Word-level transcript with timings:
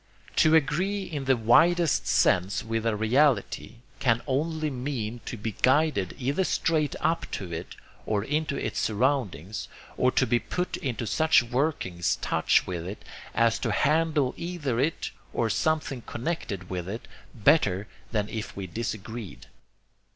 To 0.37 0.55
'agree' 0.55 1.03
in 1.03 1.25
the 1.25 1.37
widest 1.37 2.07
sense 2.07 2.63
with 2.63 2.87
a 2.87 2.95
reality, 2.95 3.81
CAN 3.99 4.23
ONLY 4.25 4.71
MEAN 4.71 5.21
TO 5.25 5.37
BE 5.37 5.51
GUIDED 5.61 6.15
EITHER 6.17 6.43
STRAIGHT 6.43 6.95
UP 7.01 7.29
TO 7.29 7.53
IT 7.53 7.75
OR 8.07 8.23
INTO 8.23 8.55
ITS 8.57 8.79
SURROUNDINGS, 8.79 9.67
OR 9.97 10.11
TO 10.11 10.25
BE 10.25 10.39
PUT 10.39 10.77
INTO 10.77 11.05
SUCH 11.05 11.43
WORKING 11.43 12.01
TOUCH 12.19 12.65
WITH 12.65 12.87
IT 12.87 13.05
AS 13.35 13.59
TO 13.59 13.71
HANDLE 13.71 14.33
EITHER 14.37 14.79
IT 14.79 15.11
OR 15.33 15.51
SOMETHING 15.51 16.01
CONNECTED 16.07 16.71
WITH 16.71 16.89
IT 16.89 17.07
BETTER 17.35 17.87
THAN 18.11 18.27
IF 18.29 18.55
WE 18.55 18.65
DISAGREED. 18.65 19.45